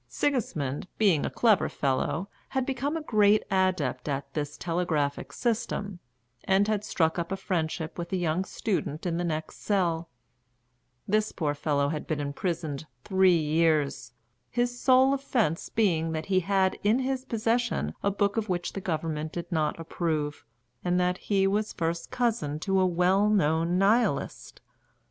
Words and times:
Sigismund, 0.07 0.87
being 0.97 1.27
a 1.27 1.29
clever 1.29 1.69
fellow, 1.69 2.27
had 2.49 2.65
become 2.65 2.97
a 2.97 3.03
great 3.03 3.43
adept 3.51 4.09
at 4.09 4.33
this 4.33 4.57
telegraphic 4.57 5.31
system, 5.31 5.99
and 6.43 6.67
had 6.67 6.83
struck 6.83 7.19
up 7.19 7.31
a 7.31 7.37
friendship 7.37 7.99
with 7.99 8.11
a 8.11 8.15
young 8.17 8.43
student 8.43 9.05
in 9.05 9.17
the 9.17 9.23
next 9.23 9.57
cell; 9.61 10.09
this 11.07 11.31
poor 11.31 11.53
fellow 11.53 11.89
had 11.89 12.07
been 12.07 12.19
imprisoned 12.19 12.87
three 13.03 13.37
years, 13.37 14.11
his 14.49 14.81
sole 14.81 15.13
offence 15.13 15.69
being 15.69 16.13
that 16.13 16.25
he 16.25 16.39
had 16.39 16.79
in 16.81 16.97
his 16.97 17.23
possession 17.23 17.93
a 18.01 18.09
book 18.09 18.37
of 18.37 18.49
which 18.49 18.73
the 18.73 18.81
Government 18.81 19.31
did 19.31 19.51
not 19.51 19.79
approve, 19.79 20.43
and 20.83 20.99
that 20.99 21.19
he 21.19 21.45
was 21.45 21.73
first 21.73 22.09
cousin 22.09 22.59
to 22.61 22.79
a 22.79 22.87
well 22.87 23.29
known 23.29 23.77
Nihilist. 23.77 24.61